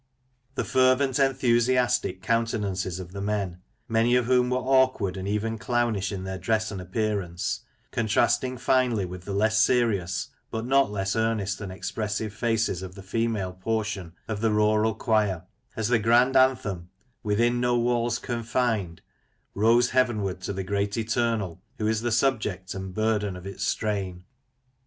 [0.55, 6.11] The fervent enthusiastic countenances of the men, many of whom were awkward and even clownish
[6.11, 7.59] in their dress and appearance,
[7.91, 13.03] contrasting finely with the less serious, but not less earnest and expressive faces of the
[13.03, 15.43] female portion of the rural choir,
[15.75, 16.89] as the grand anthem,"
[17.23, 19.03] within no walls confined,"
[19.53, 24.23] rose heavenward to the great Eternal, who is the subject and burden of its strain.